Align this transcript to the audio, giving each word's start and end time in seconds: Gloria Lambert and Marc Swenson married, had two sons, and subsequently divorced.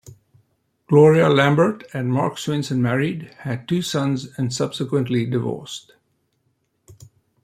Gloria 0.87 1.29
Lambert 1.29 1.83
and 1.93 2.11
Marc 2.11 2.39
Swenson 2.39 2.81
married, 2.81 3.35
had 3.41 3.67
two 3.67 3.83
sons, 3.83 4.25
and 4.35 4.51
subsequently 4.51 5.27
divorced. 5.27 5.93